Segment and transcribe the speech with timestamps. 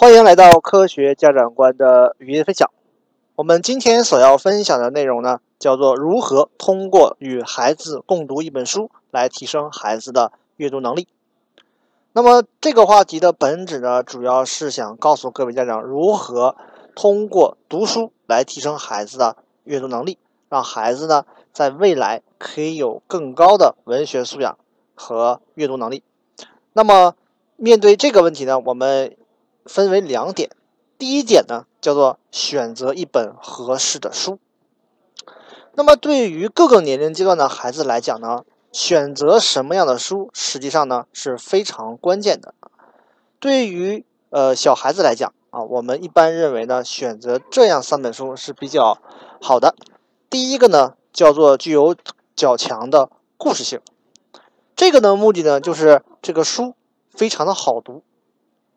[0.00, 2.70] 欢迎来到科学家长观的语音分享。
[3.34, 11.06] 我们今天所要分享的内容呢，叫做如何通过与孩子共读一本书来提升孩子的阅读能力。
[12.14, 16.56] 那么这个话题的本质呢，主要是想告诉各位家长，如何
[16.96, 20.16] 通过读书来提升孩子的阅读能力，
[20.48, 24.56] 让孩子呢在未来可以有更高的文学素养
[24.94, 26.02] 和阅读能力。
[26.72, 27.14] 那么
[27.56, 29.14] 面对这个问题呢，我们
[29.72, 30.50] 分为两点。
[30.98, 34.40] 第一点呢，叫做选择一本合适的书。
[35.74, 38.42] 那么对于各个年龄阶段的孩子来讲呢，
[38.72, 42.52] 选择什么样的书，实际上呢是非常关键的。
[43.38, 48.98] 对于呃小孩子来讲啊，我们一般认为呢，选择这样三本书是比较
[49.40, 49.76] 好的。
[50.28, 51.94] 第一个呢，叫做具有
[52.34, 53.80] 较强的故事性。
[54.74, 56.74] 这个呢目的呢，就是这个书
[57.10, 58.02] 非常的好读，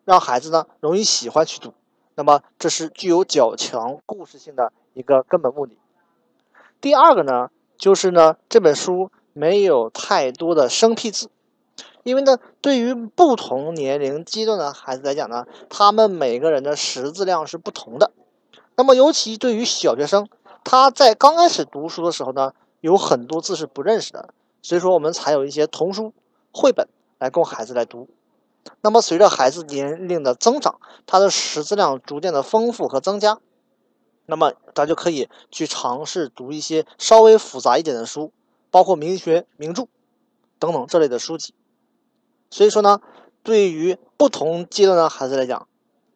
[0.06, 1.74] 让孩子呢容易喜欢去读。
[2.16, 5.78] 那么这是具有较强故事性的一个根本目的。
[6.80, 9.12] 第二个呢，就是呢这本书。
[9.36, 11.28] 没有太多的生僻字，
[12.04, 18.12] 因为呢，对于不同年龄阶段的孩子来讲呢，他们每个人的识字量是不同的。
[18.76, 20.30] 那么，尤其对于小学生，
[20.64, 24.30] 他在刚开始读书的时候呢，有很多字是不认识的，
[24.62, 26.14] 所以说我们才有一些童书、
[26.52, 28.08] 绘本来供孩子来读。
[28.82, 33.40] 那么，随着孩子年龄的增长，他的识字量逐渐的丰富和增加，
[34.26, 38.32] 那么咱就可以去尝试读一些稍微复杂一点的书。
[38.72, 39.86] 包括名学名著
[40.58, 41.54] 等等这类的书籍，
[42.50, 43.02] 所以说呢，
[43.44, 45.68] 对于不同阶段的孩子来讲，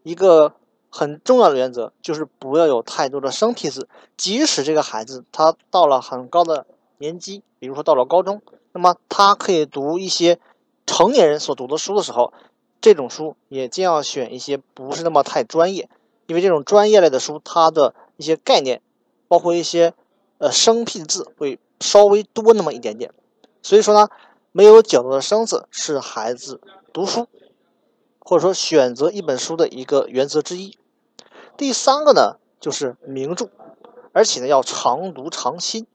[0.02, 0.56] 一个
[0.90, 3.88] 很重要的原则就是不要有太多的生僻字。
[4.18, 6.66] 即使这个孩子他到了很高的
[6.98, 10.40] 年级，比如说到了高中，那么他可以读一些
[10.88, 12.34] 成年人所读的书的时候，
[12.82, 15.88] 这种书也尽量选一些不是那么太专业，
[16.26, 18.82] 因为这种专业类的书，它的一些概念，
[19.28, 19.94] 包括一些
[20.40, 21.60] 呃生僻字会。
[21.80, 23.14] 稍微多那么一点点，
[23.62, 24.10] 所以说呢，
[24.52, 26.60] 没有较多的生字是孩子
[26.92, 27.28] 读书
[28.18, 30.76] 或者说选择一本书的一个原则之一。
[31.56, 33.50] 第三个呢，就是名著，
[34.12, 35.86] 而且呢要常读常新。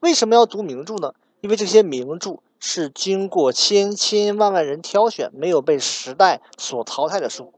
[0.00, 1.12] 为什么要读名著呢？
[1.42, 7.52] 因为这些名著是经过千千万万人挑选，没有被时代所淘汰的书，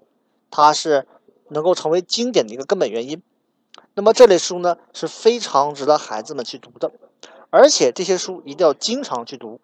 [0.51, 1.07] 它是
[1.49, 3.21] 能够成为经典的一个根本原因。
[3.95, 6.93] 那么这类书呢是非常值得孩子们去读的。
[7.51, 9.61] 而且这些书一定要经常去读，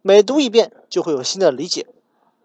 [0.00, 1.86] 每读一遍就会有新的理解，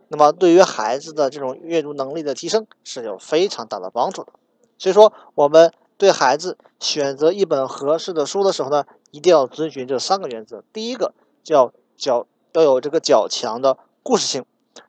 [0.10, 4.34] 那么对于孩子的这种阅读能力的提升是有非常大的帮助的。
[4.78, 14.44] 所以说，我们对孩子选择一本合适的书的时候呢，一定要遵循这三个原则：第一个叫较要有这个较强的故事性；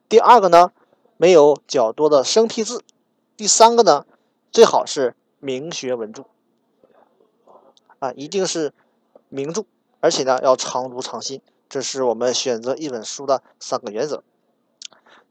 [0.09, 0.73] 第二个呢，
[1.17, 2.79] 没有较多的生僻字；
[3.37, 4.07] 第三个呢，
[4.51, 6.25] 最好是名学文著
[7.99, 8.73] 啊，一定是。
[9.31, 9.65] 名著，
[9.99, 14.23] 而且呢要常读常新，这是我们选择一本书的三个原则。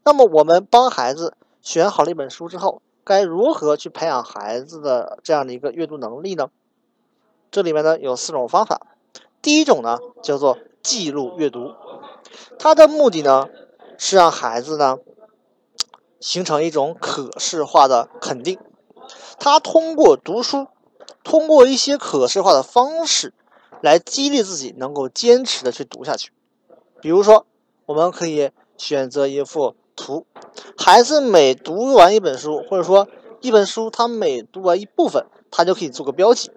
[0.02, 6.50] 那么我们帮孩子选好了一本书之后，该如何去培养孩子的这样的一个阅读能力呢？
[7.50, 8.82] 这里面呢有四种方法。
[9.40, 11.72] 第一种呢叫做记录阅读，
[12.60, 13.48] 它的目的呢
[13.98, 14.98] 是让孩子呢
[16.20, 18.60] 形成一种可视化的肯定。
[19.40, 20.68] 他通过读书，
[21.24, 23.34] 通过一些可视化的方式。
[23.80, 26.30] 来激励自己能够坚持的去读下去。
[27.02, 27.44] 比如说，
[27.84, 30.24] 我们可以选择一幅图，
[30.78, 33.06] 孩子每读完一本书，或者说
[33.42, 36.50] 一本书，他每读完一部分，他就可以做个标记。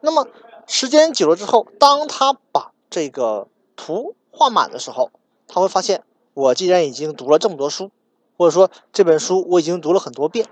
[0.00, 0.28] 那么
[0.68, 5.10] 时间久了之后，当他把这个图画满的时候，
[5.48, 7.90] 他会发现，我既然已经读了这么多书，
[8.36, 10.46] 或者说这本书我已经读了很多遍，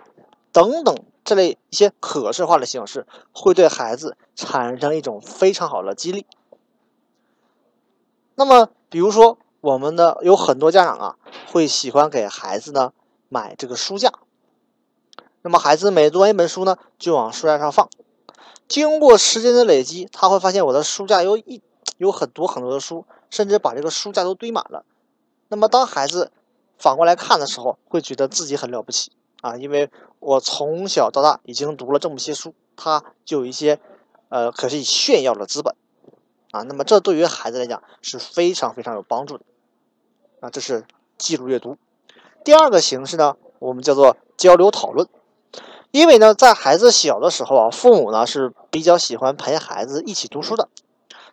[0.51, 0.97] 等等。
[1.23, 6.25] 这类一些可视化的形式会对孩子产生一种非常好的激励。
[8.37, 11.17] 那么，比如说，我们的有很多家长啊，
[11.51, 12.93] 会喜欢给孩子呢
[13.29, 14.13] 买这个书架。
[15.43, 17.91] 那么，孩子每读完一本书呢，就往书架上放。
[18.69, 21.63] 经过时间的累积，他会发现我的书架有一
[21.99, 24.85] 有很多很多的书，甚至把这个书架都堆满了。
[25.49, 26.33] 那么，当孩子
[26.77, 29.13] 反过来看的时候，会觉得自己很了不起。
[29.43, 33.79] 啊，因为我从小到大已经读了这么些书，他就有一些
[34.29, 35.77] 呃可以炫耀的资本
[36.51, 36.63] 啊。
[36.63, 39.45] 那么这对于孩子来讲是非常非常有帮助的
[40.41, 40.51] 啊。
[40.51, 40.85] 这是
[41.17, 41.77] 记录阅读。
[42.43, 45.07] 第二个形式呢，我们叫做交流讨论。
[45.97, 50.69] 因为呢，在孩子小的时候啊，父母呢是比较喜欢陪孩子一起读书的。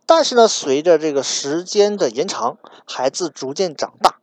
[0.05, 4.19] 但是呢，随着这个时间的延长，孩子逐渐长大，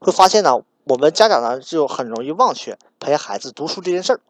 [0.00, 4.20] 会发现呢，我们家长呢就很容易忘却陪孩子读书这件事儿。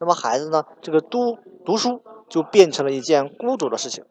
[0.00, 4.04] 那么孩子呢，这个读读书就变成了一件孤独的事情。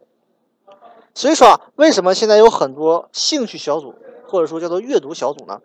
[1.13, 3.93] 所以说啊，为什么现在有很多兴趣小组，
[4.25, 5.59] 或者说叫做阅读小组呢？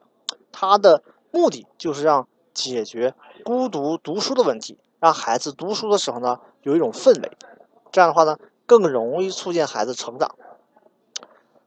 [0.50, 3.14] 它的目的就是让解决
[3.44, 7.37] 孤独读书的问题，让孩子读书的时候呢有一种氛围，
[7.90, 10.34] 这样的话呢更容易促进孩子成长。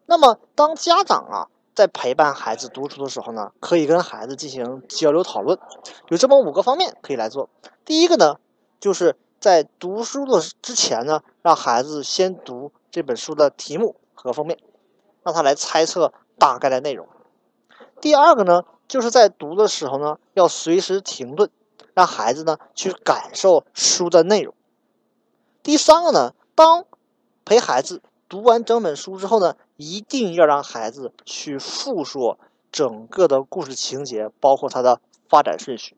[0.05, 5.59] 那么当家长啊在陪伴孩子读书的时候呢，可以跟孩子进行交流讨论，
[6.09, 7.49] 有这么五个方面可以来做。
[7.83, 8.37] 第一个呢。
[8.77, 14.59] 就是在读书的之前呢，让孩子先读这本书的题目和封面，
[15.23, 17.07] 让他来猜测大概的内容。
[17.99, 21.49] 第二个呢，就是在读的时候呢，要随时停顿，
[21.93, 24.53] 让孩子呢去感受书的内容。
[25.63, 26.85] 第三个呢，当
[27.43, 32.37] 陪孩子读完整本书之后呢，一定要让孩子去复述
[32.71, 35.97] 整个的故事情节，包括它的发展顺序。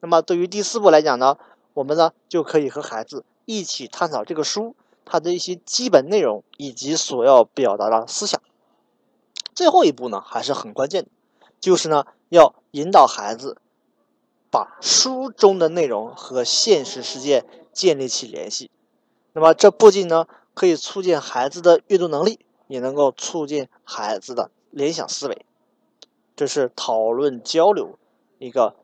[0.00, 1.36] 那么对于第四步来讲呢？
[1.74, 8.38] 我们呢就可以和孩子一起探讨这个书它的一些基本内容以及所要表达的思想。
[9.54, 11.08] 最后一步呢还是很关键的，
[11.62, 13.56] 就是呢要引导孩子
[14.50, 18.70] 把书中的内容和现实世界建立起联系。
[19.32, 25.46] 那么这不仅呢可以促进孩子的阅读能力，也能够促进孩子的联想思维。
[26.36, 27.98] 这是讨论交流
[28.38, 28.76] 一个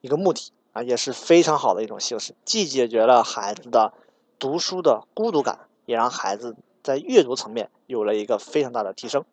[0.00, 0.52] 一个目的。
[0.72, 3.92] 啊，也是非常好的一种形式，既解决了孩子的
[4.38, 9.24] 读书的孤独感，也让孩子在阅读层面有了一个非常大的提升。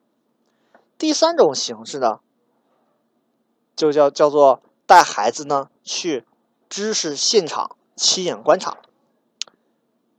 [0.98, 2.22] 第三种形式呢，
[3.78, 6.26] 就叫叫做带孩子呢去
[6.68, 8.80] 知识现场亲眼观察。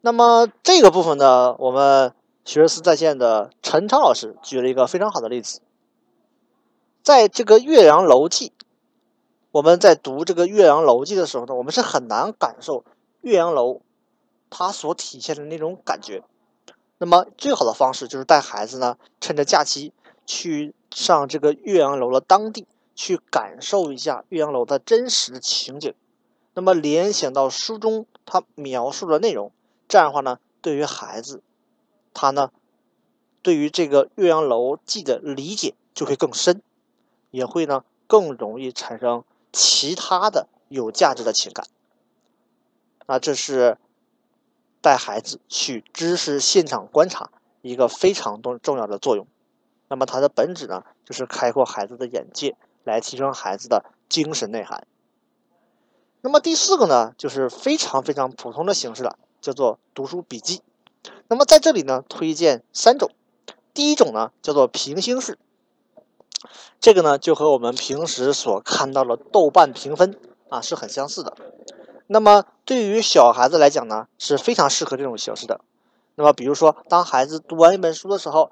[0.01, 2.15] 那么这个部分呢，我们
[2.47, 5.61] 学而思在线的陈昌老师举了一个非常好的例子，
[7.03, 8.49] 在这个《岳阳楼记》。
[9.51, 12.85] 我们在读这个《岳阳楼记》的时候呢，我们是很难感受
[13.23, 13.81] 岳阳楼
[14.51, 16.23] 它所体现的那种感觉。
[16.99, 19.93] 那么最好的方式就是带孩子呢，趁着假期
[20.27, 22.67] 去上这个岳阳楼的当地，
[22.99, 25.95] 去感受一下岳阳楼的真实情景。
[26.55, 29.53] 那么联想到书中他描述的内容，
[29.87, 31.41] 这样的话呢，对于孩子
[32.13, 32.51] 他呢，
[33.41, 36.61] 对于这个《岳阳楼记》的理解就会更深，
[37.31, 39.23] 也会呢更容易产生。
[39.53, 41.67] 其他的有价值的情感，
[43.07, 43.79] 那这是
[44.83, 47.31] 带孩子去知识现场观察
[47.63, 49.27] 一个非常重重要的作用。
[49.89, 52.57] 那么它的本质呢，就是开阔孩子的眼界，
[52.89, 54.87] 来提升孩子的精神内涵。
[56.21, 60.63] 那么第四个呢，就是非常非常普通的形式了，叫做读书笔记。
[61.29, 63.11] 那么在这里呢，推荐三种。
[63.73, 65.39] 第一种呢，叫做平行式。
[66.81, 70.19] 这个呢，就和我们平时所看到的豆瓣评分
[70.49, 71.37] 啊是很相似的。
[72.09, 75.61] 那么对于小孩子来讲呢，是非常适合这种形式的。
[76.17, 78.51] 那么比如说，当孩子读完一本书的时候，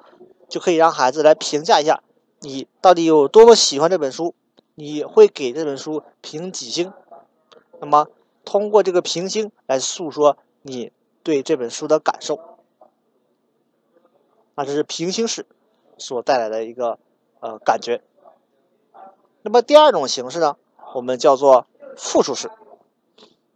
[0.49, 2.01] 就可以让孩子来评价一下
[2.47, 4.37] 你到底有多么喜欢这本书，
[4.77, 6.93] 你会给这本书评几星？
[7.81, 8.07] 那么
[8.45, 10.93] 通过这个评星来诉说你
[11.25, 12.37] 对这本书的感受。
[14.55, 15.45] 啊，这是平行式
[15.99, 17.01] 所带来的一个。
[17.41, 18.01] 呃，感觉。
[19.43, 20.57] 那么第二种形式呢，
[20.95, 21.67] 我们叫做
[21.97, 22.51] 复述式。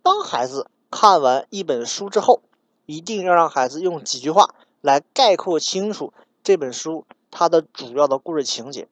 [0.03, 2.43] 当孩子看完一本书之后，
[2.87, 6.13] 一定要让孩子用几句话来概括清楚
[6.43, 8.89] 这本书它的主要的故事情节，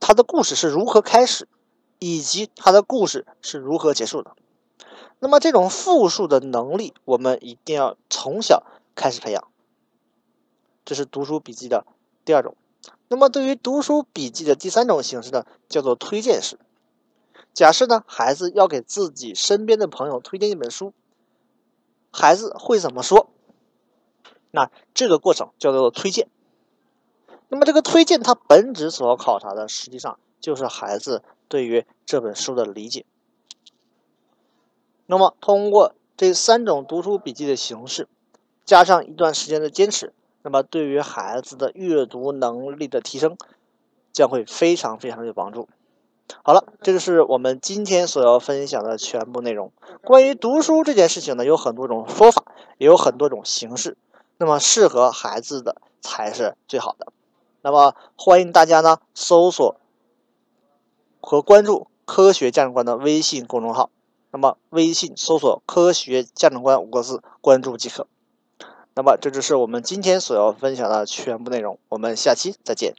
[0.00, 1.48] 它的故事是如何开始，
[1.98, 4.36] 以及它的故事是如何结束的。
[5.18, 8.64] 那么这种复述的能力，我们一定要从小
[8.94, 9.48] 开始培养。
[10.84, 11.86] 这是读书笔记的
[12.24, 12.54] 第二种。
[13.08, 16.58] 那么，对于读书笔记的第三种形式呢，叫做推荐式。
[17.54, 20.92] 假设呢，孩子要给自己身边的朋友推荐一本书，
[22.12, 23.30] 孩子会怎么说？
[24.50, 26.28] 那这个过程叫做推荐。
[27.48, 33.04] 那么，这个推荐它本质所要考察的，实际上就是孩子对于这本书的理解。
[35.06, 38.08] 那么，通过这三种读书笔记的形式，
[38.64, 40.12] 加上一段时间的坚持。
[40.42, 43.36] 那么，对于孩子的阅读能力的提升，
[44.12, 45.68] 将会非常非常的有帮助。
[46.42, 49.72] 好了，这就是我们今天所要分享的全部内容。
[50.02, 52.44] 关于读书这件事情呢，有很多种说法，
[52.78, 53.96] 也有很多种形式。
[54.38, 57.12] 那么，适合孩子的才是最好的。
[57.66, 59.80] 那么，欢迎大家呢搜索
[61.20, 63.90] 和关注“科学价值观”的微信公众号。
[64.30, 68.06] 那么，微信搜索“科学价值观”五个字，关注即可。
[68.94, 71.80] 那么，这就是我们今天所要分享的全部内容。
[71.88, 72.94] 我们下期再见。